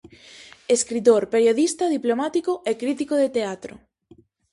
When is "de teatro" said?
3.21-3.73